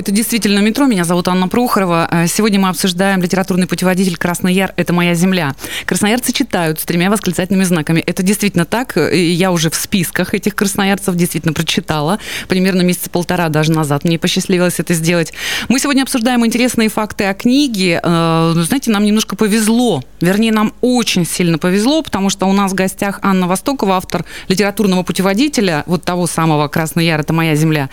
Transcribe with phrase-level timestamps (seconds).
[0.00, 0.86] Это действительно метро.
[0.86, 2.08] Меня зовут Анна Прохорова.
[2.10, 4.72] Э, сегодня мы обсуждаем литературный путеводитель «Красный Яр.
[4.76, 5.54] Это моя земля».
[5.84, 8.00] Красноярцы читают с тремя восклицательными знаками.
[8.00, 8.96] Это действительно так.
[8.96, 12.18] Я уже в списках этих красноярцев действительно прочитала.
[12.48, 15.34] Примерно месяца полтора даже назад мне посчастливилось это сделать.
[15.68, 18.00] Мы сегодня обсуждаем интересные факты о книге.
[18.02, 20.02] Э, знаете, нам немножко повезло.
[20.22, 25.02] Вернее, нам очень сильно повезло, потому что у нас в гостях Анна Востокова, автор литературного
[25.02, 27.20] путеводителя, вот того самого «Красный Яр.
[27.20, 27.90] Это моя земля».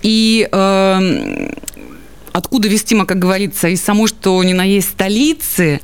[0.00, 1.49] И э,
[2.32, 5.80] откуда вестимо, как говорится, из самой, что ни на есть столицы,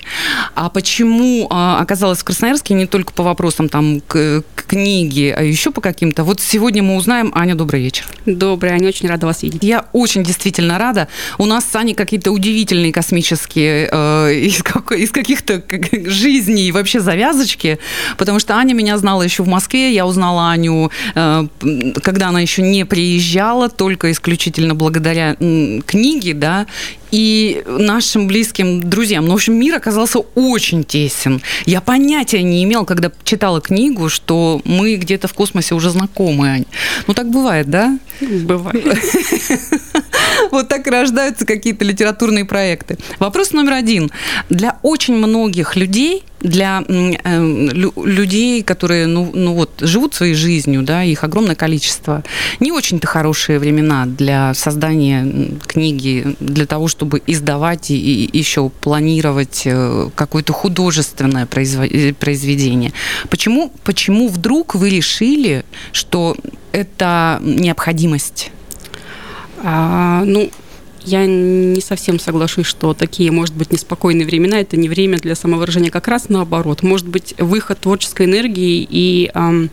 [0.54, 5.42] а почему а, оказалась в Красноярске не только по вопросам там к, к книге, а
[5.42, 6.24] еще по каким-то.
[6.24, 7.32] Вот сегодня мы узнаем.
[7.34, 8.06] Аня, добрый вечер.
[8.26, 9.62] Добрый, Аня, очень рада вас видеть.
[9.62, 11.08] Я очень действительно рада.
[11.38, 17.00] У нас с Аней какие-то удивительные космические э, из, как, из каких-то как, жизней вообще
[17.00, 17.78] завязочки,
[18.16, 21.46] потому что Аня меня знала еще в Москве, я узнала Аню, э,
[22.02, 26.66] когда она еще не приезжала, только исключительно благодаря м, книге, да,
[27.10, 29.26] и нашим близким друзьям.
[29.26, 31.42] Ну, в общем, мир оказался очень тесен.
[31.64, 36.66] Я понятия не имел, когда читала книгу, что мы где-то в космосе уже знакомы, Ань.
[37.06, 37.98] Ну, так бывает, да?
[38.20, 38.84] Бывает.
[40.50, 42.98] Вот так и рождаются какие-то литературные проекты.
[43.18, 44.10] Вопрос номер один.
[44.48, 51.02] Для очень многих людей для э, людей, которые ну, ну вот, живут своей жизнью, да,
[51.02, 52.22] их огромное количество,
[52.60, 59.62] не очень-то хорошие времена для создания книги, для того, чтобы издавать и, и еще планировать
[59.66, 62.92] э, какое-то художественное э, произведение.
[63.28, 66.36] Почему, почему вдруг вы решили, что
[66.72, 68.50] это необходимость?
[69.62, 70.50] А, ну,
[71.04, 75.90] я не совсем соглашусь, что такие, может быть, неспокойные времена– это не время для самовыражения.
[75.90, 76.82] Как раз наоборот.
[76.82, 79.70] Может быть, выход творческой энергии и эм,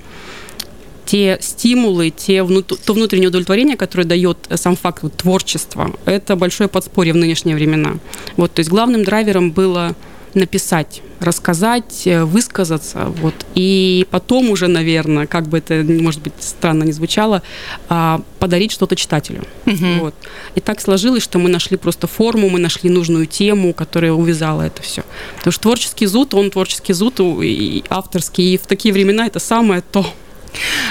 [1.06, 2.74] те стимулы, те внут...
[2.86, 7.96] то внутреннее удовлетворение, которое дает сам факт вот, творчества, это большое подспорье в нынешние времена.
[8.38, 9.96] Вот, то есть главным драйвером было
[10.34, 16.84] написать, рассказать, э, высказаться, вот, и потом уже, наверное, как бы это, может быть, странно
[16.84, 17.44] не звучало,
[17.88, 19.44] а, подарить что-то читателю.
[19.66, 19.86] Угу.
[20.00, 20.16] Вот.
[20.56, 24.82] И так сложилось, что мы нашли просто форму, мы нашли нужную тему, которая увязала это
[24.82, 25.04] все.
[25.38, 29.82] Потому что творческий зуд, он творческий зуд и авторский, и в такие времена это самое
[29.92, 30.06] то.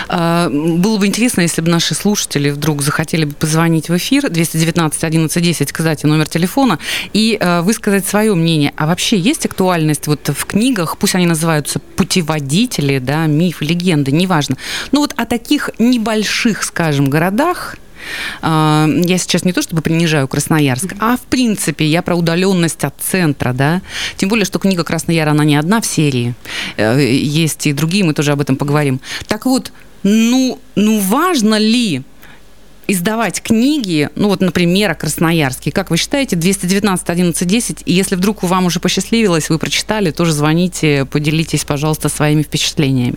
[0.09, 5.05] А, было бы интересно, если бы наши слушатели вдруг захотели бы позвонить в эфир 219
[5.05, 6.79] 11 10, кстати, номер телефона,
[7.13, 8.73] и а, высказать свое мнение.
[8.77, 14.57] А вообще есть актуальность вот в книгах, пусть они называются путеводители, да, мифы, легенды, неважно.
[14.93, 17.77] Ну вот о таких небольших, скажем, городах,
[18.43, 23.53] я сейчас не то чтобы принижаю Красноярск, а в принципе я про удаленность от центра,
[23.53, 23.83] да.
[24.17, 26.35] Тем более, что книга Краснояр, она не одна в серии.
[26.77, 29.01] Э, есть и другие, мы тоже об этом поговорим.
[29.27, 32.03] Так вот, ну, ну важно ли
[32.93, 35.71] издавать книги, ну вот, например, о Красноярске.
[35.71, 40.33] Как вы считаете, 219 11 10, и если вдруг вам уже посчастливилось, вы прочитали, тоже
[40.33, 43.17] звоните, поделитесь, пожалуйста, своими впечатлениями.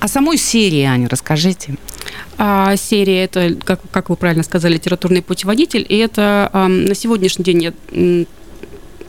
[0.00, 1.76] О самой серии, Аня, расскажите.
[2.38, 7.44] А, серия это, как, как вы правильно сказали, литературный путеводитель, и это а, на сегодняшний
[7.44, 7.72] день я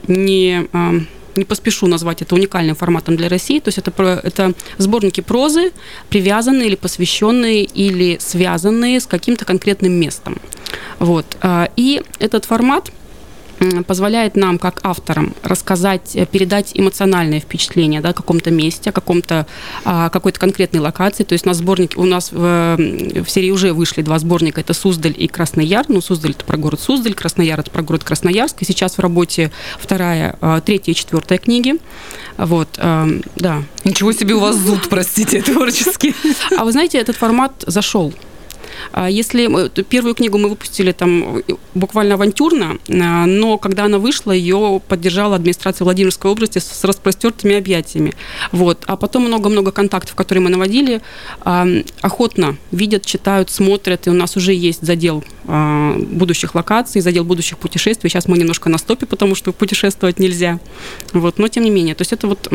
[0.08, 0.66] не...
[0.72, 0.94] А,
[1.38, 3.60] не поспешу назвать это уникальным форматом для России.
[3.60, 5.72] То есть это, это сборники прозы,
[6.10, 10.36] привязанные или посвященные или связанные с каким-то конкретным местом.
[10.98, 11.36] Вот.
[11.40, 12.90] А, и этот формат
[13.86, 19.46] позволяет нам, как авторам, рассказать, э, передать эмоциональное впечатление да, о каком-то месте, о каком-то,
[19.84, 21.24] о какой-то конкретной локации.
[21.24, 21.60] То есть у нас
[21.96, 25.86] у нас в, в серии уже вышли два сборника, это Суздаль и Красный Яр.
[25.88, 28.62] Ну, Суздаль это про город Суздаль, Красный Яр это про город Красноярск.
[28.62, 31.74] И сейчас в работе вторая, э, третья и четвертая книги.
[32.36, 33.62] Вот, э, да.
[33.84, 36.14] Ничего себе у вас зуд, простите, творческий.
[36.56, 38.12] А вы знаете, этот формат зашел.
[38.92, 41.42] А если первую книгу мы выпустили там
[41.74, 48.14] буквально авантюрно, а, но когда она вышла, ее поддержала администрация Владимирской области с распростертыми объятиями.
[48.52, 48.84] Вот.
[48.86, 51.00] А потом много-много контактов, которые мы наводили,
[51.40, 51.66] а,
[52.00, 58.10] охотно видят, читают, смотрят, и у нас уже есть задел будущих локаций, задел будущих путешествий.
[58.10, 60.60] Сейчас мы немножко на стопе, потому что путешествовать нельзя.
[61.14, 61.38] Вот.
[61.38, 62.50] Но тем не менее, то есть это вот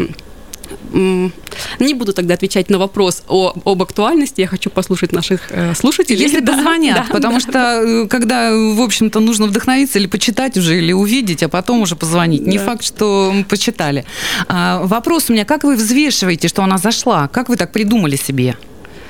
[1.80, 4.42] Не буду тогда отвечать на вопрос о, об актуальности.
[4.42, 6.22] Я хочу послушать наших э, слушателей.
[6.22, 7.40] Если да, позвонят, да, потому да.
[7.40, 11.96] что э, когда, в общем-то, нужно вдохновиться или почитать уже, или увидеть, а потом уже
[11.96, 12.44] позвонить.
[12.44, 12.52] Да.
[12.52, 14.06] Не факт, что почитали.
[14.48, 17.28] А, вопрос у меня, как вы взвешиваете, что она зашла?
[17.28, 18.56] Как вы так придумали себе?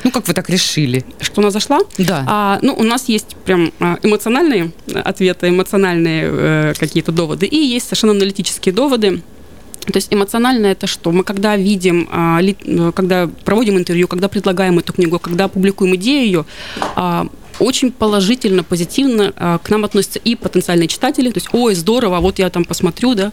[0.03, 1.05] Ну, как вы так решили?
[1.21, 1.79] Что она зашла?
[1.97, 2.25] Да.
[2.27, 7.85] А, ну, у нас есть прям а, эмоциональные ответы, эмоциональные э, какие-то доводы, и есть
[7.85, 9.21] совершенно аналитические доводы.
[9.91, 11.11] То есть эмоционально это что?
[11.11, 16.25] Мы когда видим, а, э, когда проводим интервью, когда предлагаем эту книгу, когда публикуем идею
[16.25, 16.45] ее,
[16.95, 17.27] а,
[17.59, 22.39] очень положительно, позитивно а, к нам относятся и потенциальные читатели, то есть, ой, здорово, вот
[22.39, 23.31] я там посмотрю, да,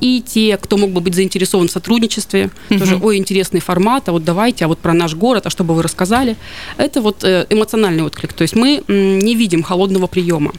[0.00, 2.78] и те, кто мог бы быть заинтересован в сотрудничестве, угу.
[2.78, 5.74] тоже, ой, интересный формат, а вот давайте, а вот про наш город, а что бы
[5.74, 6.36] вы рассказали.
[6.76, 10.52] Это вот э, эмоциональный отклик, то есть мы не видим холодного приема.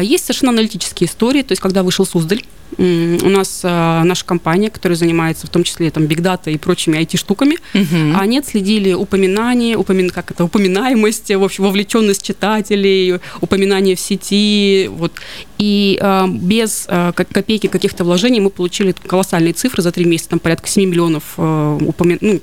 [0.00, 2.42] Есть совершенно аналитические истории, то есть когда вышел Суздаль,
[2.78, 7.56] у нас а, наша компания, которая занимается в том числе там бигдата и прочими IT-штуками,
[7.74, 8.18] угу.
[8.18, 15.12] они отследили упоминание, упомин, как это, упоминаемость, в общем, вовлеченность читателей, упоминание в сети, вот.
[15.58, 20.38] И а, без а, копейки каких-то вложений мы получили колоссальные цифры за три месяца, там
[20.38, 22.18] порядка 7 миллионов а, упомин...
[22.20, 22.40] ну,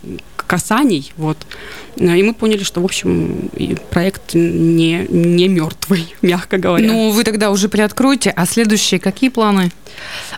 [0.49, 1.37] касаний, вот.
[1.95, 3.49] И мы поняли, что, в общем,
[3.91, 6.87] проект не, не мертвый, мягко говоря.
[6.87, 9.71] Ну, вы тогда уже приоткроете, а следующие какие планы?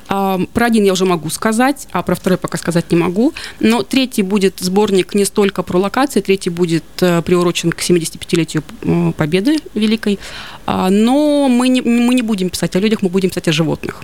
[0.10, 3.34] А, про один я уже могу сказать, а про второй пока сказать не могу.
[3.62, 9.14] Но третий будет сборник не столько про локации, третий будет э, приурочен к 75-летию э,
[9.16, 10.20] Победы Великой.
[10.66, 14.04] А, но мы не, мы не будем писать о людях, мы будем писать о животных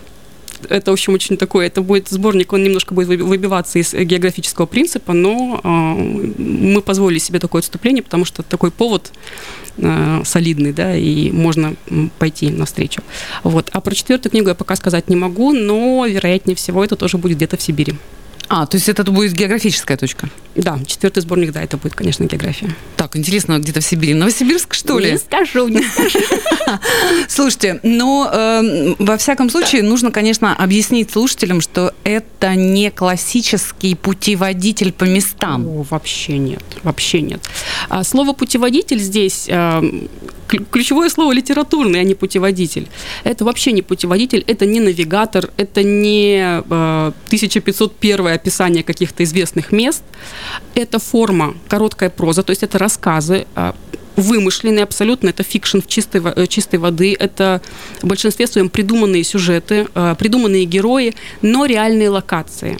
[0.69, 5.13] это, в общем, очень такой, это будет сборник, он немножко будет выбиваться из географического принципа,
[5.13, 5.67] но э,
[6.37, 9.11] мы позволили себе такое отступление, потому что такой повод
[9.77, 11.75] э, солидный, да, и можно
[12.19, 13.01] пойти навстречу.
[13.43, 13.69] Вот.
[13.73, 17.37] А про четвертую книгу я пока сказать не могу, но, вероятнее всего, это тоже будет
[17.37, 17.95] где-то в Сибири.
[18.49, 20.29] А, то есть это будет географическая точка?
[20.55, 22.73] Да, четвертый сборник, да, это будет, конечно, география.
[22.95, 24.13] Так, интересно, где-то в Сибири.
[24.13, 25.11] Новосибирск, что ли?
[25.11, 26.19] Не скажу, не скажу.
[27.27, 34.93] Слушайте, но э, во всяком случае нужно, конечно, объяснить слушателям, что это не классический путеводитель
[34.93, 35.67] по местам.
[35.67, 37.41] О, вообще нет, вообще нет.
[37.89, 39.81] А слово путеводитель здесь э,
[40.47, 42.87] ключевое слово литературный, а не путеводитель.
[43.23, 50.03] Это вообще не путеводитель, это не навигатор, это не э, 1501 описание каких-то известных мест.
[50.75, 53.73] Это форма, короткая проза, то есть это рассказы, э,
[54.15, 57.61] вымышленные абсолютно, это fiction в чистой, э, чистой воды, это
[58.01, 62.77] в большинстве своем придуманные сюжеты, э, придуманные герои, но реальные локации.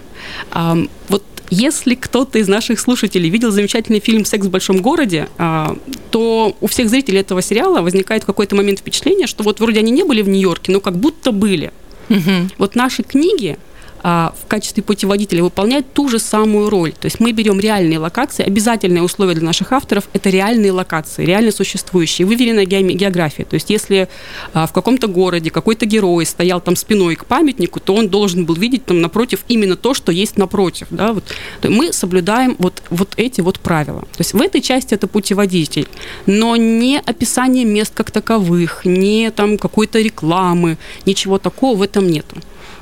[1.10, 5.78] Вот если кто-то из наших слушателей видел замечательный фильм «Секс в большом городе», а,
[6.12, 9.92] то у всех зрителей этого сериала возникает в какой-то момент впечатление, что вот вроде они
[9.92, 11.72] не были в Нью-Йорке, но как будто были.
[12.10, 12.50] Угу.
[12.58, 13.58] Вот наши книги,
[14.04, 16.94] а, в качестве путеводителя выполняет ту же самую роль.
[16.94, 18.44] То есть мы берем реальные локации.
[18.44, 23.46] Обязательное условие для наших авторов– это реальные локации, реально существующие, выверенная география.
[23.46, 24.08] То есть если
[24.54, 28.56] а, в каком-то городе какой-то герой стоял там спиной к памятнику, то он должен был
[28.56, 30.88] видеть там напротив именно то, что есть напротив.
[30.90, 31.14] Да?
[31.14, 31.24] Вот.
[31.64, 34.02] мы соблюдаем вот, вот эти вот правила.
[34.02, 35.88] То есть в этой части это путеводитель,
[36.26, 42.38] но не описание мест как таковых, не там какой-то рекламы, ничего такого в этом нету.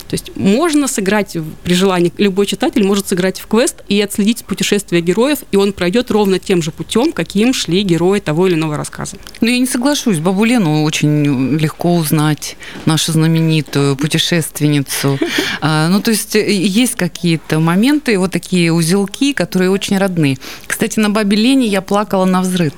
[0.08, 5.02] То есть можно сыграть при желании, любой читатель может сыграть в квест и отследить путешествие
[5.02, 9.18] героев, и он пройдет ровно тем же путем, каким шли герои того или иного рассказа.
[9.42, 10.20] Ну, я не соглашусь.
[10.20, 15.20] Бабу Лену очень легко узнать, нашу знаменитую путешественницу.
[15.62, 20.38] А, ну, то есть э, есть какие-то моменты, вот такие узелки, которые очень родны.
[20.68, 22.74] Кстати, на Бабе Лене я плакала на взрыв.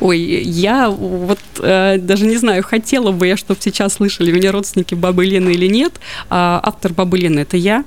[0.00, 4.94] Ой, я вот э, даже не знаю, хотела бы я, чтобы сейчас слышали меня родственники
[4.94, 5.94] Бабы Лены или нет.
[6.30, 7.84] А, автор Бабы Лены– это я.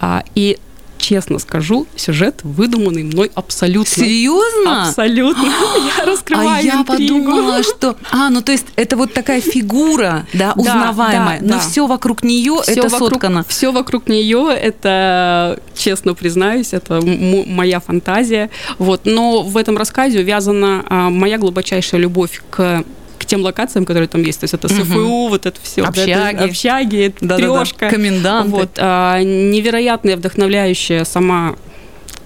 [0.00, 0.58] А, и
[1.06, 3.86] честно скажу, сюжет выдуманный мной абсолютно.
[3.86, 4.88] Серьезно?
[4.88, 5.44] Абсолютно.
[5.98, 7.24] Я раскрываю А я интригу.
[7.24, 7.96] подумала, что...
[8.10, 11.68] А, ну то есть это вот такая фигура, да, узнаваемая, да, да, но да.
[11.68, 13.44] все вокруг нее все это вокруг, соткано.
[13.46, 18.50] Все вокруг нее, это, честно признаюсь, это моя фантазия.
[18.78, 19.02] Вот.
[19.04, 22.84] Но в этом рассказе увязана а, моя глубочайшая любовь к
[23.26, 24.40] тем локациям, которые там есть.
[24.40, 25.82] То есть это СФУ, вот это все.
[25.82, 26.10] Общаги.
[26.10, 27.76] Это, общаги, да, трешка.
[27.80, 27.90] Да, да.
[27.90, 28.50] Коменданты.
[28.50, 31.56] Вот, а, невероятная, вдохновляющая сама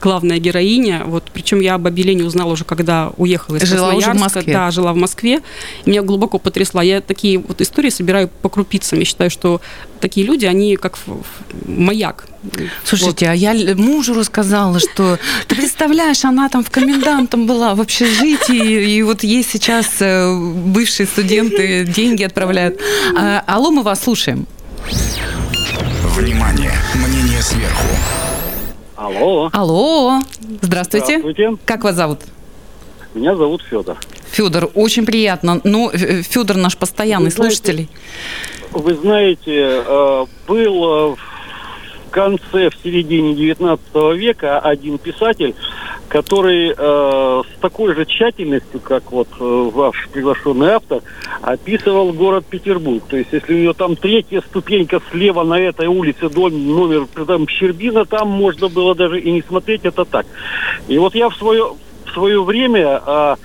[0.00, 1.02] главная героиня.
[1.04, 4.10] Вот, причем я об Абелене узнала уже, когда уехала из жила Красноярска.
[4.10, 4.52] Уже в Москве.
[4.52, 5.40] Да, жила в Москве.
[5.84, 6.82] И меня глубоко потрясла.
[6.82, 8.98] Я такие вот истории собираю по крупицам.
[8.98, 9.60] Я считаю, что
[10.00, 10.98] такие люди, они как
[11.66, 12.26] маяк.
[12.84, 13.32] Слушайте, вот.
[13.32, 19.02] а я мужу рассказала, что ты представляешь, она там в комендантом была в общежитии, и
[19.02, 22.80] вот ей сейчас э, бывшие студенты деньги отправляют.
[23.14, 24.46] А, алло, мы вас слушаем.
[26.16, 27.86] Внимание, мнение сверху.
[29.00, 29.48] Алло.
[29.54, 30.20] Алло,
[30.60, 31.20] здравствуйте.
[31.20, 31.56] Здравствуйте.
[31.64, 32.18] Как вас зовут?
[33.14, 33.96] Меня зовут Федор.
[34.30, 35.58] Федор, очень приятно.
[35.64, 37.88] Ну, Федор наш постоянный Вы знаете, слушатель.
[38.72, 41.29] Вы знаете, э, был э, в
[42.10, 43.80] конце, в середине 19
[44.16, 45.54] века один писатель,
[46.08, 51.02] который э, с такой же тщательностью, как вот э, ваш приглашенный автор,
[51.40, 53.02] описывал город Петербург.
[53.08, 57.48] То есть, если у нее там третья ступенька слева на этой улице, дом номер там
[57.48, 60.26] Щербина, там можно было даже и не смотреть, это так.
[60.88, 61.74] И вот я в свое,
[62.06, 63.02] в свое время...
[63.06, 63.36] Э,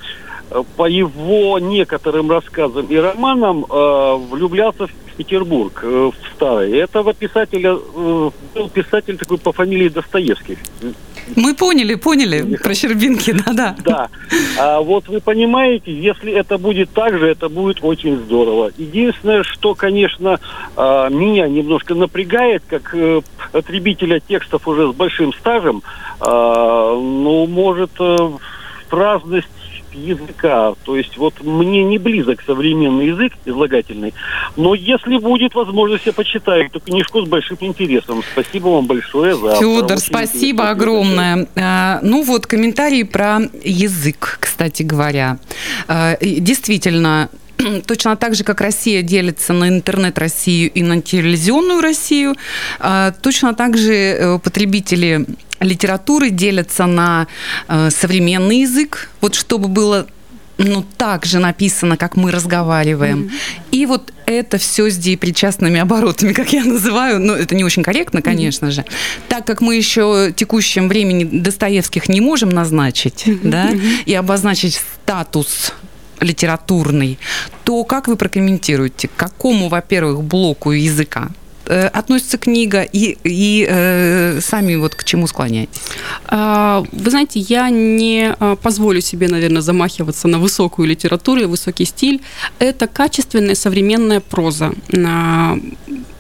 [0.78, 6.72] по его некоторым рассказам и романам э, влюблялся в Петербург, э, в старый.
[6.78, 10.58] Этого писателя э, был писатель такой по фамилии Достоевский.
[11.36, 13.76] Мы поняли, поняли про Щербинки, да-да.
[13.84, 14.10] Да.
[14.60, 18.72] А вот вы понимаете, если это будет так же, это будет очень здорово.
[18.78, 20.40] Единственное, что, конечно,
[20.78, 25.82] э, меня немножко напрягает, как э, потребителя текстов уже с большим стажем,
[26.20, 27.92] э, ну, может,
[28.92, 29.48] разность
[29.96, 30.74] языка.
[30.84, 34.14] То есть вот мне не близок современный язык излагательный,
[34.56, 38.24] но если будет возможность, я почитаю эту книжку с большим интересом.
[38.32, 39.56] Спасибо вам большое за...
[39.56, 41.48] Федор, спасибо огромное.
[41.56, 45.38] А, ну вот, комментарии про язык, кстати говоря.
[45.88, 47.30] А, действительно,
[47.86, 52.36] точно так же, как Россия делится на интернет-Россию и на телевизионную Россию,
[52.80, 55.26] а, точно так же э, потребители
[55.60, 57.28] литературы делятся на
[57.68, 60.08] э, современный язык, вот чтобы было
[60.58, 63.24] ну, так же написано, как мы разговариваем.
[63.24, 63.70] Mm-hmm.
[63.72, 67.20] И вот это все с деепричастными оборотами, как я называю.
[67.20, 68.72] Ну, это не очень корректно, конечно mm-hmm.
[68.72, 68.86] же.
[69.28, 73.50] Так как мы еще текущем времени Достоевских не можем назначить, mm-hmm.
[73.50, 73.72] да,
[74.06, 75.74] и обозначить статус
[76.20, 77.18] литературный,
[77.64, 81.30] то как вы прокомментируете, к какому, во-первых, блоку языка
[81.66, 85.82] э, относится книга и, и э, сами вот к чему склоняетесь?
[86.28, 91.86] А, вы знаете, я не а, позволю себе, наверное, замахиваться на высокую литературу и высокий
[91.86, 92.22] стиль.
[92.60, 94.74] Это качественная современная проза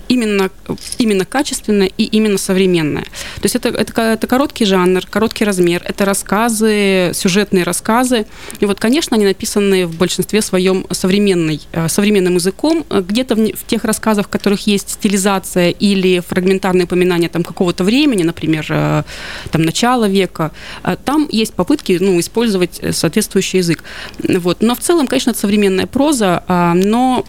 [0.07, 0.49] именно,
[0.97, 3.03] именно качественное и именно современное.
[3.03, 8.25] То есть это, это, это короткий жанр, короткий размер, это рассказы, сюжетные рассказы.
[8.59, 12.85] И вот, конечно, они написаны в большинстве своем современный, э, современным языком.
[12.89, 18.23] Где-то в, в тех рассказах, в которых есть стилизация или фрагментарные упоминания там, какого-то времени,
[18.23, 19.03] например, э,
[19.51, 20.51] там, начала века,
[20.83, 23.83] э, там есть попытки ну, использовать соответствующий язык.
[24.19, 24.61] Вот.
[24.61, 26.43] Но в целом, конечно, это современная проза,
[26.75, 27.25] но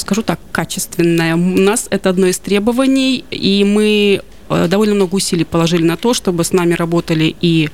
[0.00, 1.34] скажу так, качественная.
[1.34, 6.14] У нас это одно из требований, и мы э, довольно много усилий положили на то,
[6.14, 7.70] чтобы с нами работали и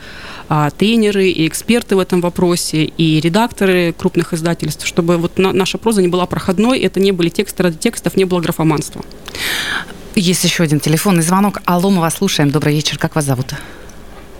[0.48, 5.78] а, тренеры, и эксперты в этом вопросе, и редакторы крупных издательств, чтобы вот на, наша
[5.78, 9.02] проза не была проходной, это не были тексты ради текстов, не было графоманства.
[10.14, 11.60] Есть еще один телефонный звонок.
[11.64, 12.50] Алло, мы вас слушаем.
[12.50, 12.98] Добрый вечер.
[12.98, 13.54] Как вас зовут?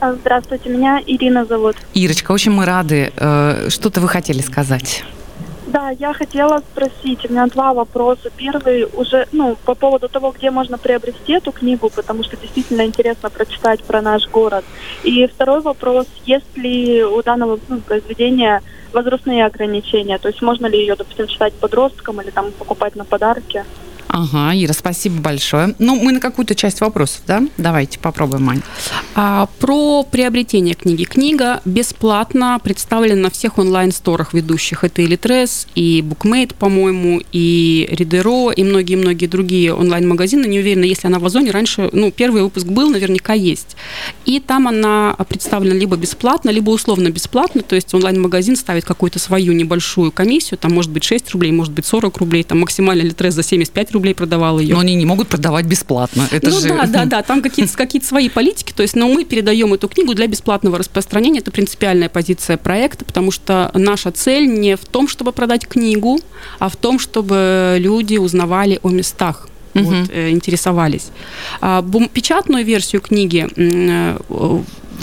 [0.01, 1.77] А, здравствуйте, меня Ирина зовут.
[1.95, 3.13] Ирочка, очень мы рады.
[3.17, 5.05] Э, что-то вы хотели сказать?
[5.75, 8.31] Да, я хотела спросить, у меня два вопроса.
[8.37, 13.29] Первый уже, ну, по поводу того, где можно приобрести эту книгу, потому что действительно интересно
[13.29, 14.65] прочитать про наш город.
[15.03, 18.63] И второй вопрос, есть ли у данного ну, произведения
[18.93, 23.65] возрастные ограничения, то есть можно ли ее, допустим, читать подросткам или там покупать на подарки?
[24.09, 25.75] Ага, Ира, спасибо большое.
[25.79, 27.43] Ну, мы на какую-то часть вопросов, да?
[27.57, 28.63] Давайте попробуем, Ань.
[29.15, 31.05] А, про приобретение книги.
[31.05, 34.85] Книга бесплатно представлена на всех онлайн-сторах ведущих.
[34.85, 40.47] Это и Litres, и Bookmate, по-моему, и Ридеро, и многие-многие другие онлайн-магазины.
[40.47, 41.51] Не уверена, если она в Озоне.
[41.51, 43.77] Раньше, ну, первый выпуск был, наверняка есть.
[44.27, 47.63] И там она представлена либо бесплатно, либо условно бесплатно.
[47.63, 50.59] То есть онлайн-магазин ставит какую-то свою небольшую комиссию.
[50.59, 52.45] Там может быть 6 рублей, может быть 40 рублей.
[52.45, 54.75] Там максимально Litres за 75 рублей продавал ее.
[54.75, 56.29] Но они не могут продавать бесплатно.
[56.31, 56.69] Это ну же...
[56.69, 60.15] да, да, да, там какие-то какие свои политики, то есть, но мы передаем эту книгу
[60.15, 65.33] для бесплатного распространения, это принципиальная позиция проекта, потому что наша цель не в том, чтобы
[65.33, 66.21] продать книгу,
[66.59, 69.85] а в том, чтобы люди узнавали о местах, угу.
[69.85, 71.09] вот, э, интересовались.
[71.61, 74.19] А, бум, печатную версию книги э,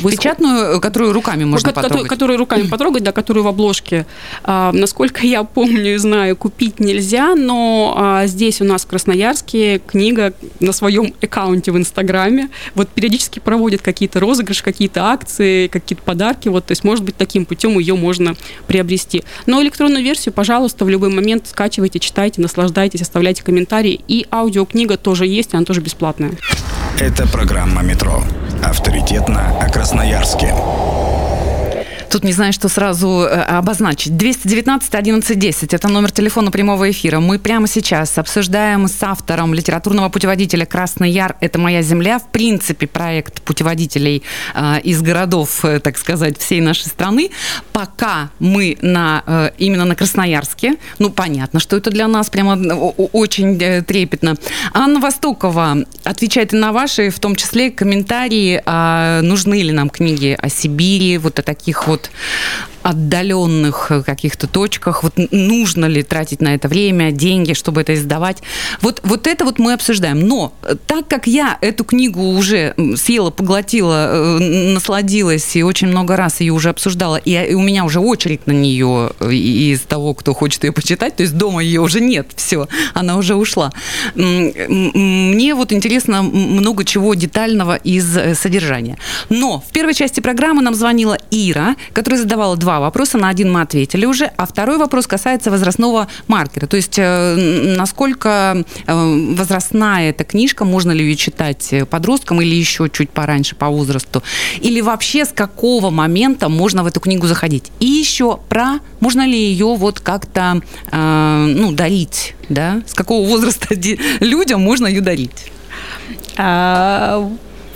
[0.02, 2.10] вы Печатную, которую руками можно которую, потрогать.
[2.10, 4.06] Которую руками потрогать, да, которую в обложке.
[4.44, 9.80] А, насколько я помню и знаю, купить нельзя, но а, здесь у нас в Красноярске
[9.80, 16.50] книга на своем аккаунте в Инстаграме вот периодически проводит какие-то розыгрыши, какие-то акции, какие-то подарки,
[16.50, 18.36] вот, то есть, может быть, таким путем ее можно
[18.68, 19.24] приобрести.
[19.46, 24.02] Но электронную версию, пожалуйста, в любой момент скачивайте, читайте, наслаждайтесь, оставляйте комментарии.
[24.08, 26.32] И аудиокнига тоже есть, она тоже бесплатная.
[27.00, 28.24] Это программа «Метро».
[28.64, 30.54] Авторитетно о Красноярске.
[32.12, 34.18] Тут не знаю, что сразу э, обозначить.
[34.18, 37.22] 219 11 10– это номер телефона прямого эфира.
[37.22, 41.38] Мы прямо сейчас обсуждаем с автором литературного путеводителя «Красный Яр.
[41.40, 42.20] Это моя земля».
[42.20, 47.32] В принципе, проект путеводителей э, из городов, э, так сказать, всей нашей страны.
[47.72, 50.76] Пока мы на, именно на Красноярске.
[51.00, 52.56] Ну, понятно, что это для нас прямо
[53.14, 54.36] очень трепетно.
[54.74, 60.38] Анна Востокова отвечает и на ваши, в том числе, комментарии, а нужны ли нам книги
[60.38, 62.12] о Сибири, вот о таких вот вот
[62.84, 68.38] отдаленных каких-то точках, вот нужно ли тратить на это время, деньги, чтобы это издавать.
[68.82, 70.20] Вот, вот это вот мы обсуждаем.
[70.20, 70.54] Но
[70.88, 76.54] так как я эту книгу уже съела, поглотила, э, насладилась и очень много раз ее
[76.54, 80.64] уже обсуждала, и, и у меня уже очередь на нее э, из того, кто хочет
[80.64, 83.72] ее почитать, то есть дома ее уже нет, все, она уже ушла.
[84.16, 88.98] Мне вот интересно много чего детального из э, содержания.
[89.30, 93.62] Но в первой части программы нам звонила Ира, которая задавала два вопроса, на один мы
[93.62, 96.68] ответили уже, а второй вопрос касается возрастного маркера.
[96.68, 97.36] То есть э,
[97.78, 103.68] насколько э, возрастная эта книжка, можно ли ее читать подросткам или еще чуть пораньше по
[103.68, 104.24] возрасту,
[104.60, 107.72] или вообще с какого момента можно в эту книгу заходить.
[107.80, 113.68] И еще про, можно ли ее вот как-то э, ну, дарить, да, с какого возраста
[114.20, 115.52] людям можно ее дарить.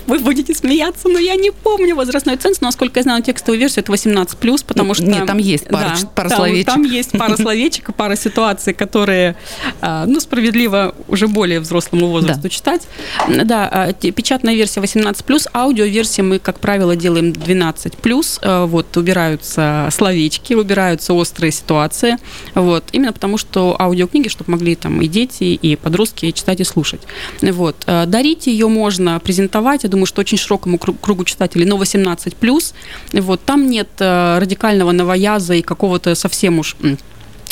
[0.08, 3.84] Вы будете смеяться, но я не помню возрастной ценз, но, насколько я знаю, текстовую версию
[3.84, 5.04] это 18+, потому что...
[5.04, 6.66] Нет, там есть пара, да, пара там, словечек.
[6.66, 9.36] Там есть пара словечек, пара ситуаций, которые,
[9.82, 12.50] а, ну, справедливо уже более взрослому возрасту да.
[12.50, 12.88] читать.
[13.28, 20.54] Да, а, печатная версия 18+, аудиоверсия мы, как правило, делаем 12+, а, вот, убираются словечки,
[20.54, 22.18] убираются острые ситуации,
[22.54, 27.02] вот, именно потому что аудиокниги, чтобы могли там и дети, и подростки читать и слушать.
[27.42, 27.76] Вот.
[27.86, 32.74] Дарить ее можно презентовать, думаю, что очень широкому кругу читателей, но 18+.
[33.14, 36.76] Вот, там нет э, радикального новояза и какого-то совсем уж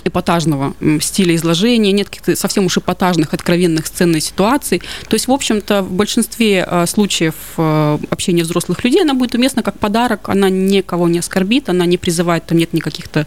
[0.03, 4.81] эпатажного стиля изложения, нет каких-то совсем уж эпатажных, откровенных сценных ситуаций.
[5.07, 9.63] То есть, в общем-то, в большинстве э, случаев э, общения взрослых людей она будет уместна
[9.63, 13.25] как подарок, она никого не оскорбит, она не призывает, там нет никаких-то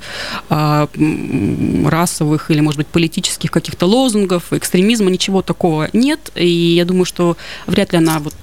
[0.49, 0.89] а,
[1.87, 6.21] расовых или, может быть, политических каких-то лозунгов, экстремизма, ничего такого нет.
[6.35, 7.37] И я думаю, что
[7.67, 8.35] вряд ли она вот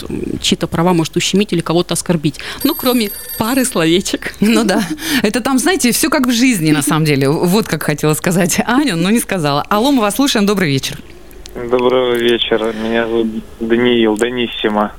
[0.41, 2.39] чьи-то права может ущемить или кого-то оскорбить.
[2.63, 4.35] Ну, кроме пары словечек.
[4.39, 4.83] Ну да.
[5.21, 7.29] Это там, знаете, все как в жизни, на самом деле.
[7.29, 8.22] Вот как хотела сказать
[8.65, 9.65] Аню, но не сказала.
[9.69, 10.45] Алло, мы вас слушаем.
[10.45, 10.97] Добрый вечер.
[11.55, 12.71] Доброго вечера.
[12.71, 13.27] Меня зовут
[13.59, 14.93] Даниил, Даниссимо.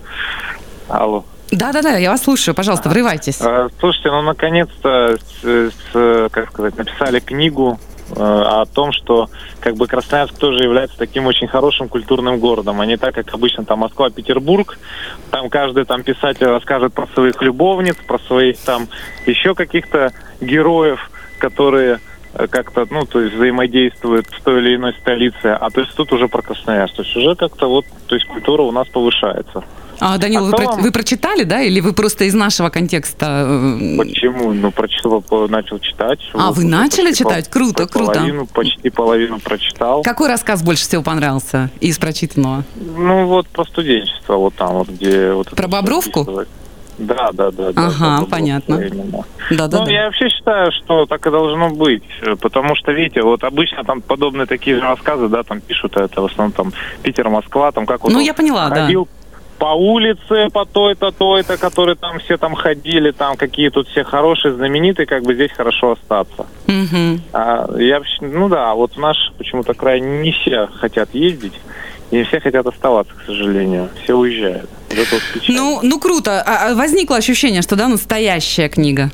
[0.88, 1.24] Алло.
[1.50, 2.54] Да-да-да, я вас слушаю.
[2.54, 3.40] Пожалуйста, врывайтесь.
[3.40, 7.78] А, слушайте, ну, наконец-то, с, с, как сказать, написали книгу
[8.10, 12.86] э, о том, что как бы Красноярск тоже является таким очень хорошим культурным городом, а
[12.86, 14.78] не так, как обычно там Москва, Петербург.
[15.30, 18.88] Там каждый там писатель расскажет про своих любовниц, про своих там
[19.26, 22.00] еще каких-то героев, которые
[22.50, 26.28] как-то, ну, то есть взаимодействует в той или иной столице, а то есть тут уже
[26.28, 26.96] про Красноярск.
[26.96, 29.64] То есть уже как-то вот, то есть культура у нас повышается.
[30.00, 33.46] А, Данил, а вы, про, вы прочитали, да, или вы просто из нашего контекста?
[33.46, 34.52] Э, Почему?
[34.52, 36.18] Ну, прочитал, начал читать.
[36.32, 37.50] А, вот, вы начали читать?
[37.50, 38.12] Пол, круто, круто.
[38.12, 40.02] Половину, почти половину прочитал.
[40.02, 42.64] Какой рассказ больше всего понравился из прочитанного?
[42.76, 45.32] Ну, вот про студенчество, вот там, вот где...
[45.32, 46.44] Вот про Бобровку?
[46.98, 47.70] Да, да, да.
[47.74, 48.80] Ага, да, понятно.
[49.50, 49.90] Да, да, ну, да.
[49.90, 52.04] я вообще считаю, что так и должно быть,
[52.40, 56.26] потому что, видите, вот обычно там подобные такие же рассказы, да, там пишут это в
[56.26, 59.38] основном там Питер, Москва, там как вот Ну, я поняла, ходил да.
[59.58, 64.54] по улице, по той-то, той-то, которые там все там ходили, там какие тут все хорошие,
[64.54, 66.46] знаменитые, как бы здесь хорошо остаться.
[66.68, 67.20] Угу.
[67.32, 71.54] А, я, ну да, вот в наш почему-то край не все хотят ездить.
[72.14, 73.88] Не все хотят оставаться, к сожалению.
[74.04, 74.70] Все уезжают.
[75.48, 76.40] Ну, ну круто.
[76.46, 79.10] А, а возникло ощущение, что да, настоящая книга.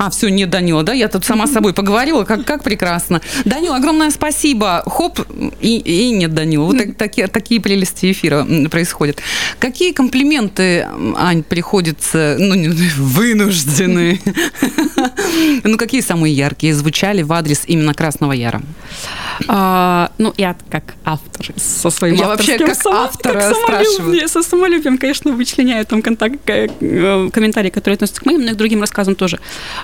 [0.00, 0.94] А, все, нет, Данила, да?
[0.94, 3.20] Я тут сама с собой поговорила, как, как прекрасно.
[3.44, 4.82] Данила, огромное спасибо.
[4.86, 5.20] Хоп,
[5.60, 6.64] и, и нет, Данила.
[6.64, 9.20] Вот так, такие, такие прелести эфира происходят.
[9.58, 12.54] Какие комплименты, Ань, приходится, ну,
[12.96, 14.18] вынуждены,
[15.64, 18.62] ну, какие самые яркие звучали в адрес именно Красного Яра?
[19.48, 24.28] А, ну, я как автор со своим Я вообще как автора спрашиваю.
[24.30, 26.68] Со самолюбием, конечно, вычленяю там контакт, э,
[27.30, 29.38] комментарии, которые относятся к моим, но и к другим рассказам тоже.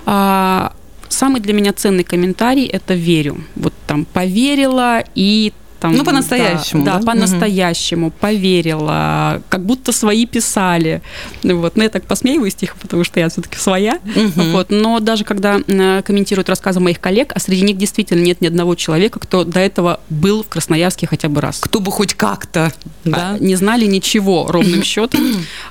[0.09, 0.71] А,
[1.09, 3.43] самый для меня ценный комментарий– это «верю».
[3.55, 6.99] Вот там «поверила» и Там, Ну, по-настоящему, Да, да?
[6.99, 11.01] да по-настоящему, поверила, как будто свои писали.
[11.43, 11.75] Ну Вот.
[11.77, 13.99] Но я так посмеиваюсь тихо, потому что я все-таки своя.
[14.03, 14.51] Мгм.
[14.51, 14.69] Вот.
[14.69, 18.75] Но даже когда э, комментируют рассказы моих коллег, а среди них действительно нет ни одного
[18.75, 21.59] человека, кто до этого был в Красноярске хотя бы раз.
[21.59, 23.35] Кто бы хоть как-то, да?
[23.35, 25.21] А, Не знали ничего ровным счетом.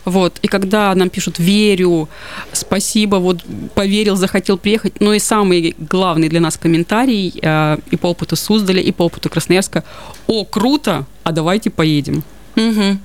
[0.05, 0.38] Вот.
[0.42, 2.09] И когда нам пишут «верю»,
[2.53, 5.01] «спасибо», вот поверил, захотел приехать.
[5.01, 9.29] Ну и самый главный для нас комментарий э, и по опыту Суздаля, и по опыту
[9.29, 9.85] Красноярска
[10.26, 12.22] «О, круто, а давайте поедем».
[12.56, 13.00] Мгм.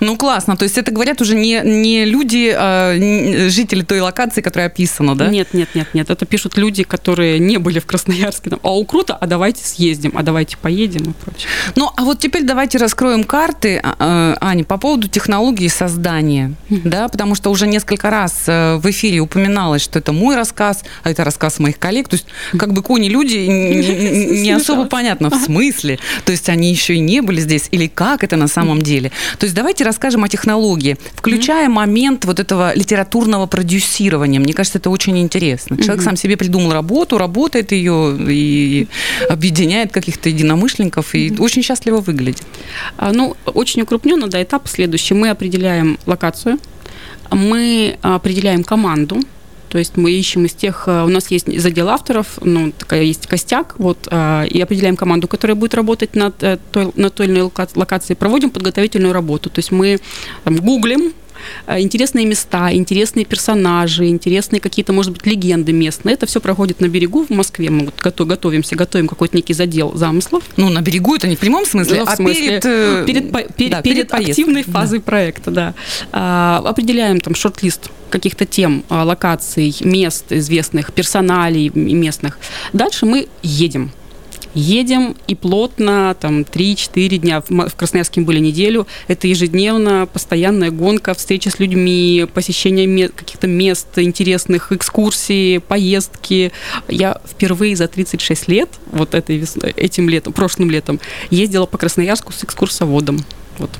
[0.00, 0.56] Ну, классно.
[0.56, 2.94] То есть это говорят уже не, не люди, а
[3.48, 5.28] жители той локации, которая описана, да?
[5.28, 6.10] Нет, нет, нет, нет.
[6.10, 8.50] Это пишут люди, которые не были в Красноярске.
[8.50, 11.48] Там, «О, круто, а давайте съездим, а давайте поедем» и прочее.
[11.76, 17.08] Ну, а вот теперь давайте раскроем карты, а, э, Аня, по поводу технологии создания, да,
[17.08, 21.24] потому что уже несколько раз э, в эфире упоминалось, что это мой рассказ, а это
[21.24, 22.26] рассказ моих коллег, то есть
[22.58, 27.00] как бы кони-люди н- н- не особо понятно, в смысле, то есть они еще и
[27.00, 29.10] не были здесь, или как это на самом деле.
[29.38, 34.40] То есть давайте расскажем о технологии, включая момент вот этого литературного продюсирования.
[34.40, 35.76] Мне кажется, это очень интересно.
[35.78, 38.88] Человек сам себе придумал работу, работает ее и
[39.30, 42.46] объединяет каких-то единомышленников и очень счастливо выглядит.
[42.98, 45.14] А, Ну, очень укрупненно, да, этап следующий.
[45.14, 46.58] Мы определяем локацию,
[47.30, 49.20] мы определяем команду,
[49.68, 53.26] то есть мы ищем из тех, э, у нас есть задел авторов, ну, такая есть
[53.26, 57.32] костяк, вот, а, и определяем команду, которая будет работать над э, той, на той или
[57.34, 60.00] иной лока- локации, проводим подготовительную работу, то есть мы
[60.44, 61.25] там, гуглим, э,
[61.68, 66.14] интересные места, интересные персонажи, интересные какие-то, может быть, легенды местные.
[66.14, 67.70] Это все проходит на берегу в Москве.
[67.70, 70.44] Мы вот гото- готовимся, готовим какой-то некий задел замыслов.
[70.56, 73.32] Ну, на берегу это не в прямом смысле, Ну, в а смысле, перед, э, перед,
[73.32, 74.30] по- пер- да, перед поездкой.
[74.30, 74.72] активной Да.
[74.72, 75.74] фазой проекта, да.
[76.12, 82.38] А, определяем там шорт-лист каких-то тем, а, локаций, мест известных, персоналей местных.
[82.72, 83.90] Дальше мы едем.
[84.56, 87.42] Едем и плотно, там, 3-4 дня.
[87.46, 88.86] В Красноярске были неделю.
[89.06, 96.52] Это ежедневно, постоянная гонка, встреча с людьми, посещение каких-то мест интересных, экскурсии, поездки.
[96.88, 102.32] Я впервые за 36 лет, вот этой весной, этим летом, прошлым летом, ездила по Красноярску
[102.32, 103.18] с экскурсоводом.
[103.58, 103.70] Вот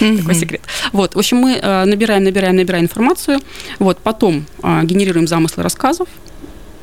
[0.00, 0.34] такой Мгм.
[0.34, 0.62] секрет.
[0.92, 3.38] Вот, в общем, мы э, набираем, набираем, набираем информацию,
[3.78, 6.08] вот, потом э, генерируем замыслы рассказов,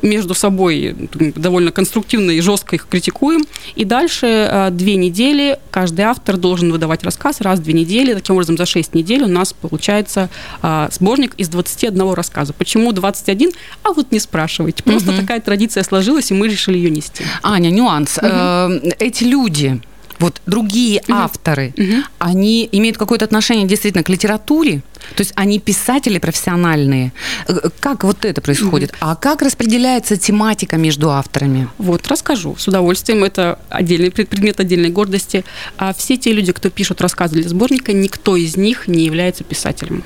[0.02, 0.94] между собой
[1.34, 3.44] довольно конструктивно и жестко их критикуем.
[3.74, 8.14] И дальше э, две недели каждый автор должен выдавать рассказ раз в две недели.
[8.14, 10.28] Таким образом, за шесть недель у нас получается
[10.62, 12.52] э, сборник из 21 рассказа.
[12.52, 13.50] Почему 21?
[13.82, 14.82] А вот не спрашивайте.
[14.82, 15.20] Просто Мгм.
[15.22, 17.24] такая традиция сложилась, и мы решили ее нести.
[17.42, 18.18] Аня, нюанс.
[18.20, 19.80] Э, Эти люди,
[20.18, 22.04] вот другие авторы, Мгм.
[22.18, 24.82] они имеют какое-то отношение действительно к литературе?
[25.14, 27.12] То есть они писатели профессиональные?
[27.48, 28.92] Э, Как вот это происходит?
[29.00, 31.68] А как распределяется тематика между авторами?
[31.78, 33.24] Вот, расскажу с удовольствием.
[33.24, 35.44] Это отдельный пред- предмет отдельной гордости.
[35.76, 40.02] А все те люди, кто пишут рассказы для сборника, никто из них не является писателем.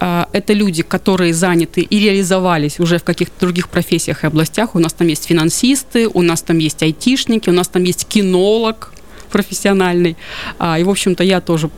[0.00, 4.74] А, Это люди, которые заняты и реализовались уже в каких-то других профессиях и областях.
[4.74, 8.92] У нас там есть финансисты, у нас там есть айтишники, у нас там есть кинолог
[9.32, 10.16] профессиональный.
[10.58, 11.68] А, И, в общем-то, я тоже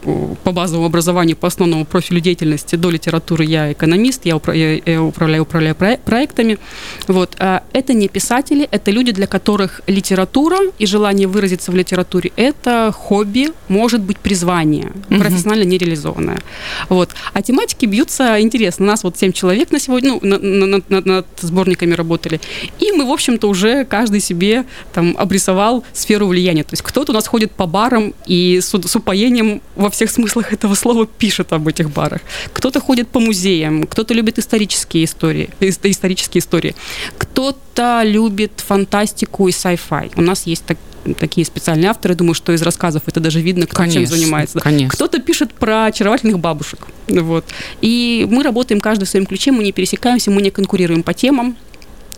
[0.44, 5.02] по базовому образованию, по основному профилю деятельности до литературы я экономист, я, упра- я- я
[5.02, 6.58] управляю, управляю проектами.
[7.08, 7.36] Вот.
[7.38, 12.92] А Это не писатели, это люди, для которых литература и желание выразиться в литературе– это
[12.92, 16.38] хобби, может быть, призвание, профессионально нереализованное.
[16.88, 17.10] Вот.
[17.32, 18.84] А тематики бьются интересно.
[18.86, 22.40] У нас вот семь человек на сегодня, ну, на- на- на- над, над сборниками работали.
[22.80, 26.62] И мы, в общем-то, уже каждый себе там обрисовал сферу влияния.
[26.64, 30.52] То есть кто-то у нас ходит по барам и с, с упоением во всех смыслах
[30.52, 32.20] этого слова пишет об этих барах.
[32.52, 36.74] Кто-то ходит по музеям, кто-то любит исторические истории, ис- исторические истории.
[37.18, 40.12] Кто-то любит фантастику и sci-fi.
[40.16, 40.78] У нас есть так-
[41.18, 44.60] такие специальные авторы, думаю, что из рассказов это даже видно, кто чем Конечно, занимается.
[44.60, 44.94] конечно.
[44.94, 46.86] Кто-то пишет про очаровательных бабушек.
[47.08, 47.44] Вот.
[47.80, 51.56] И мы работаем каждый в своем ключе, мы не пересекаемся, мы не конкурируем по темам.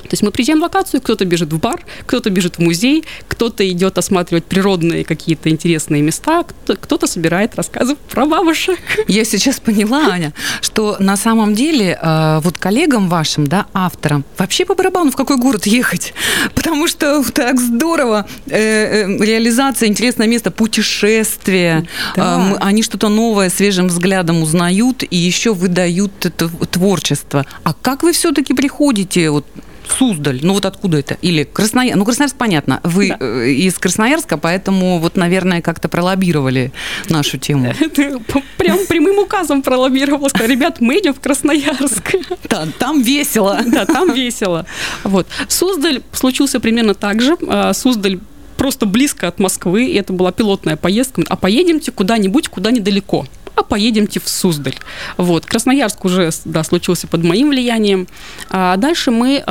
[0.07, 3.69] То есть мы приезжаем в локацию, кто-то бежит в бар, кто-то бежит в музей, кто-то
[3.69, 8.79] идет осматривать природные какие-то интересные места, кто- кто-то собирает рассказы про бабушек.
[9.09, 14.65] Я сейчас поняла, Аня, что на самом деле э, вот коллегам вашим, да, авторам, вообще
[14.65, 16.15] по барабану в какой город ехать,
[16.55, 22.57] потому что так здорово, э, э, реализация, интересное место, путешествие, Да.
[22.61, 27.45] Они что-то новое свежим взглядом узнают и еще выдают это творчество.
[27.65, 29.47] А как вы все-таки приходите вот
[29.89, 31.17] Суздаль, ну вот откуда это?
[31.23, 31.97] Или Красноярск?
[31.99, 32.81] Ну, Красноярск, понятно.
[32.83, 33.17] Вы Да.
[33.21, 36.73] э, из Красноярска, поэтому вот, наверное, как-то пролоббировали
[37.09, 37.73] нашу тему.
[37.95, 38.19] Ты
[38.57, 42.15] прям прямым указом пролоббировала, сказала, ребят, мы идем в Красноярск.
[42.49, 43.61] Да, там весело.
[43.67, 44.67] Да, там весело.
[45.05, 45.27] Вот.
[45.49, 47.37] Суздаль случился примерно так же.
[47.49, 48.19] А, Суздаль
[48.57, 51.23] просто близко от Москвы, и это была пилотная поездка.
[51.29, 54.77] А поедемте куда-нибудь, куда недалеко а поедемте в Суздаль.
[55.17, 55.47] Вот.
[55.47, 58.07] Красноярск уже да, случился под моим влиянием.
[58.51, 59.43] А дальше мы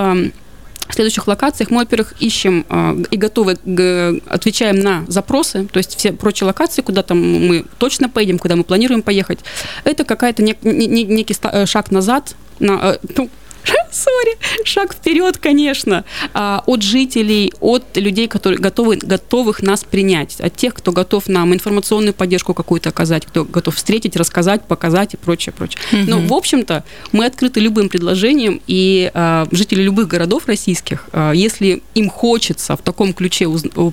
[0.87, 5.97] в следующих локациях мы, во-первых, ищем э, и готовы г- отвечаем на запросы, то есть
[5.97, 9.39] все прочие локации, куда там мы точно поедем, куда мы планируем поехать,
[9.83, 13.29] это какая-то не, не, некий шаг назад, на, э, ну,
[13.91, 20.55] сори, шаг вперед, конечно, а, от жителей, от людей, которые готовы, готовых нас принять, от
[20.55, 25.53] тех, кто готов нам информационную поддержку какую-то оказать, кто готов встретить, рассказать, показать и прочее,
[25.53, 25.79] прочее.
[25.91, 26.01] Угу.
[26.07, 31.81] Ну, в общем-то, мы открыты любым предложением, и а, жители любых городов российских, а, если
[31.93, 33.49] им хочется в таком ключе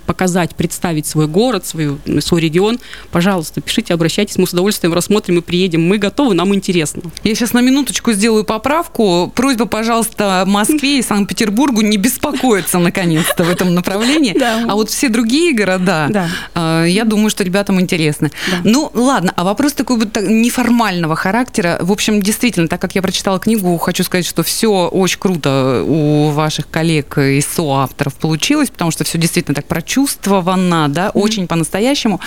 [0.07, 2.79] показать, представить свой город, свою, свой регион,
[3.11, 5.87] пожалуйста, пишите, обращайтесь, мы с удовольствием рассмотрим и приедем.
[5.87, 7.03] Мы готовы, нам интересно.
[7.25, 9.33] Я сейчас на минуточку сделаю поправку.
[9.35, 14.37] Просьба, пожалуйста, Москве и Санкт-Петербургу не беспокоиться наконец-то в этом направлении.
[14.39, 14.65] Да.
[14.69, 16.29] А вот все другие города, да.
[16.55, 18.31] э, я думаю, что ребятам интересно.
[18.51, 18.59] Да.
[18.65, 21.79] Ну, ладно, а вопрос такой вот неформального характера.
[21.81, 26.31] В общем, действительно, так как я прочитала книгу, хочу сказать, что все очень круто у
[26.31, 31.11] ваших коллег и соавторов получилось, потому что все действительно так прочувствовано, да, mm-hmm.
[31.15, 32.21] очень по-настоящему.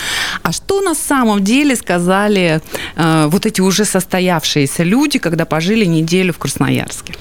[0.44, 2.62] А что на самом деле сказали
[2.96, 7.14] э, вот эти уже состоявшиеся люди, когда пожили неделю в Красноярске?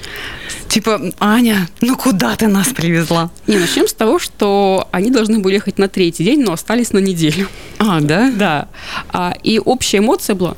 [0.67, 3.29] Типа, Аня, ну куда ты нас привезла?
[3.47, 6.97] Не, начнем с того, что они должны были ехать на третий день, но остались на
[6.99, 7.47] неделю.
[7.79, 8.31] А, да?
[8.35, 8.67] Да.
[9.09, 10.55] А, и общая эмоция была,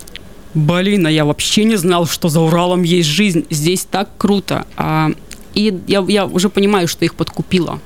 [0.53, 4.65] блин, а я вообще не знал, что за Уралом есть жизнь, здесь так круто.
[4.75, 5.11] А,
[5.53, 7.79] и я, я уже понимаю, что их подкупило.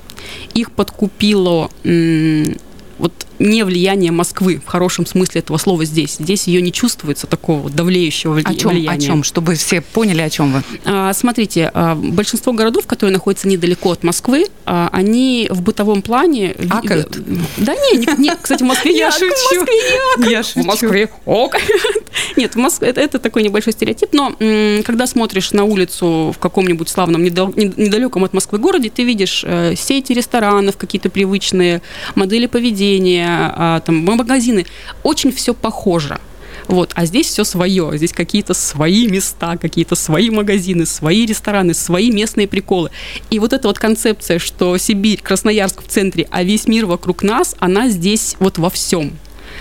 [0.54, 2.56] Их подкупило м-
[3.02, 6.18] вот не влияние Москвы в хорошем смысле этого слова здесь.
[6.20, 8.98] Здесь ее не чувствуется такого давлеющего о чем, влияния.
[8.98, 9.24] О чем?
[9.24, 10.64] Чтобы все поняли, о чем вы.
[10.86, 16.56] А, смотрите, а, большинство городов, которые находятся недалеко от Москвы, а, они в бытовом плане...
[16.70, 17.18] Акают?
[17.58, 19.26] Да не, не, не кстати, в Москве я шучу.
[19.26, 19.76] В Москве
[20.20, 20.62] не Я шучу.
[20.62, 21.56] В Москве ок.
[22.38, 26.40] Нет, в Москве это, это такой небольшой стереотип, но м, когда смотришь на улицу в
[26.40, 31.82] каком-нибудь славном, недалеком от Москвы городе, ты видишь э, сети ресторанов, какие-то привычные
[32.16, 34.66] модели поведения, а, там, магазины.
[35.04, 36.20] Очень все похоже.
[36.68, 42.12] Вот, а здесь все свое, здесь какие-то свои места, какие-то свои магазины, свои рестораны, свои
[42.12, 42.92] местные приколы.
[43.30, 47.56] И вот эта вот концепция, что Сибирь, Красноярск в центре, а весь мир вокруг нас,
[47.60, 49.14] она здесь вот во всем.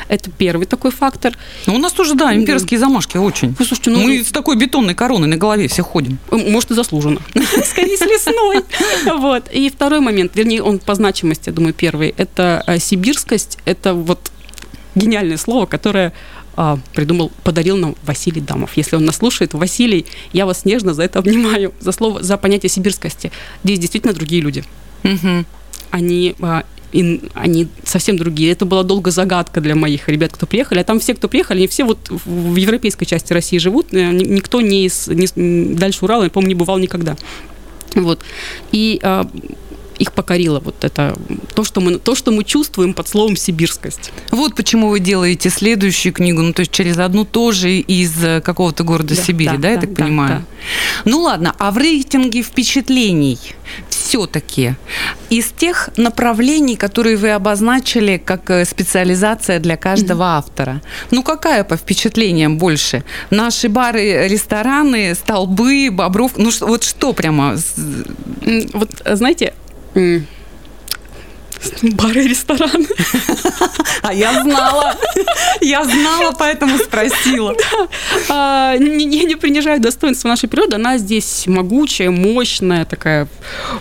[0.08, 1.36] Это первый такой фактор.
[1.66, 3.54] Ну, у нас тоже, да, имперские замашки очень.
[3.58, 6.18] Ну, слушайте, ну, Мы с такой бетонной короной на голове все ходим.
[6.30, 7.20] Может, и заслуженно.
[7.64, 8.64] Скорее, с лесной.
[9.20, 9.48] Вот.
[9.52, 14.30] И второй момент, вернее, он по значимости, я думаю, первый, это э, сибирскость, это вот
[14.94, 16.12] гениальное слово, которое
[16.56, 18.76] а, придумал, подарил нам Василий Дамов.
[18.76, 22.68] Если он нас слушает, Василий, я вас нежно за это обнимаю, за слово, за понятие
[22.68, 23.32] сибирскости.
[23.64, 24.64] Здесь действительно другие люди.
[25.04, 25.44] Угу.
[25.90, 28.52] Они а, и они совсем другие.
[28.52, 30.80] Это была долго загадка для моих ребят, кто приехали.
[30.80, 33.92] А там все, кто приехали, они все вот в европейской части России живут.
[33.92, 37.16] Э, никто не из не, дальше Урала, я помню, не бывал никогда.
[37.94, 38.20] Вот.
[38.72, 39.28] И а,
[40.00, 41.14] их покорило вот это
[41.54, 44.12] то, что мы то, что мы чувствуем под словом сибирскость.
[44.30, 48.82] Вот почему вы делаете следующую книгу, ну то есть через одну тоже из э, какого-то
[48.82, 50.38] города да, Сибири, да, да, я да, так да, понимаю.
[50.38, 50.44] Да.
[51.04, 53.38] Ну ладно, а в рейтинге впечатлений
[53.88, 54.74] все-таки
[55.28, 60.38] из тех направлений, которые вы обозначили как э, специализация для каждого mm-hmm.
[60.38, 63.04] автора, ну какая по впечатлениям больше?
[63.28, 67.56] Наши бары, рестораны, столбы, бобров, ну вот что прямо?
[68.72, 69.52] Вот знаете,
[71.82, 72.86] Бары и рестораны.
[74.02, 74.96] А я знала.
[75.60, 77.54] Я знала, поэтому спросила.
[77.70, 77.88] Да.
[78.28, 80.76] А, не, не принижаю достоинства нашей природы.
[80.76, 83.28] Она здесь могучая, мощная, такая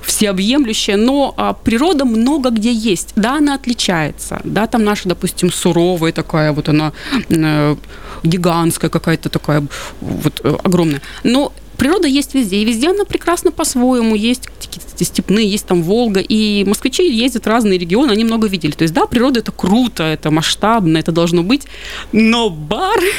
[0.03, 0.97] всеобъемлющая.
[0.97, 3.13] Но а, природа много где есть.
[3.15, 4.41] Да, она отличается.
[4.43, 6.91] Да, там наша, допустим, суровая такая, вот она
[7.29, 7.75] э,
[8.23, 9.65] гигантская какая-то такая,
[10.01, 11.01] вот э, огромная.
[11.23, 14.13] Но природа есть везде, и везде она прекрасна по-своему.
[14.13, 18.71] Есть какие-то степные, есть там Волга, и москвичи ездят в разные регионы, они много видели.
[18.71, 21.63] То есть, да, природа это круто, это масштабно, это должно быть,
[22.11, 22.99] но бар...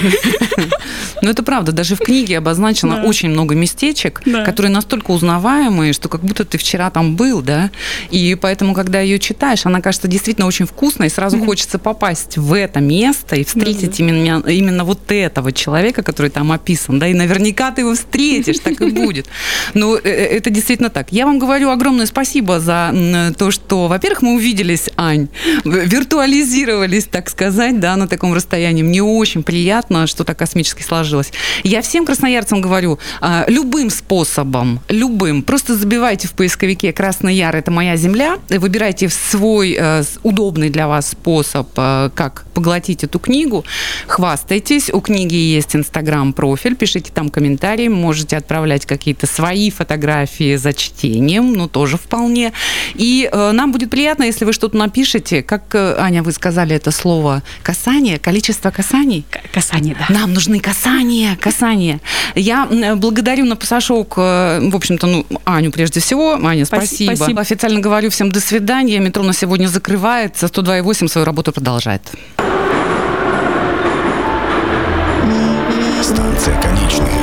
[1.23, 6.23] Ну, это правда, даже в книге обозначено очень много местечек, которые настолько узнаваемые, что как
[6.23, 7.70] будто ты вчера там был, да,
[8.11, 12.55] и поэтому, когда ее читаешь, она кажется действительно очень вкусной, и сразу хочется попасть в
[12.55, 17.70] это место и встретить именно, именно вот этого человека, который там описан, да, и наверняка
[17.70, 19.27] ты его встретишь, видишь, так и будет.
[19.75, 21.13] Ну, э, э, это действительно так.
[21.13, 25.29] Я вам говорю огромное спасибо за то, что, во-первых, мы увиделись, Ань,
[25.65, 28.83] виртуализировались, так сказать, да, на таком расстоянии.
[28.83, 31.33] Мне очень приятно, что так космически сложилось.
[31.65, 37.71] Я всем красноярцам говорю, а, любым способом, любым, просто забивайте в поисковике «Красный Яр»– это
[37.71, 43.65] моя земля, выбирайте свой э, удобный для вас способ, как поглотить эту книгу,
[44.07, 51.53] хвастайтесь, у книги есть инстаграм-профиль, пишите там комментарии, можете отправлять какие-то свои фотографии за чтением,
[51.53, 52.53] ну, тоже вполне.
[52.94, 56.90] И э, нам будет приятно, если вы что-то напишете, как, э, Аня, вы сказали это
[56.90, 59.24] слово, касание, количество касаний?
[59.53, 60.12] Касание, да.
[60.12, 62.00] Нам нужны касания, касания.
[62.35, 66.38] Я благодарю на пасашок, э, в общем-то, ну, Аню прежде всего.
[66.42, 67.14] Аня, спасибо.
[67.14, 67.40] спасибо.
[67.40, 68.98] Официально говорю всем до свидания.
[68.98, 70.46] Метро на сегодня закрывается.
[70.46, 72.03] 102,8 свою работу продолжает.
[76.03, 77.20] Станция конечная.